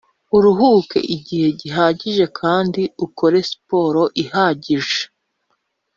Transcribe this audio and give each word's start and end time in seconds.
uruhuke 0.35 0.99
igihe 1.15 1.47
gihagije 1.61 2.25
kandi 2.39 2.81
ukore 3.05 3.37
siporo 3.49 4.03
ihagije 4.23 5.01